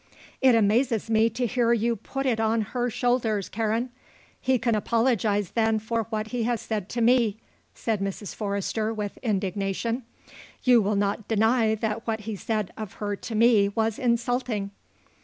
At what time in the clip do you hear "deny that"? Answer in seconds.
11.27-12.07